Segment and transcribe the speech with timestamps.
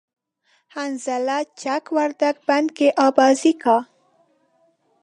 [0.73, 3.77] حنظله چک وردگ بند کی آبازی کا